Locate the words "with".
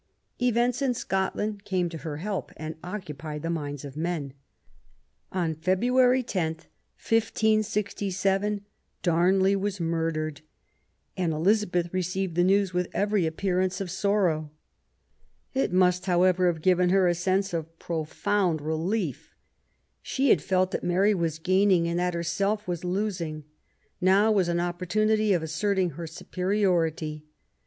12.73-12.89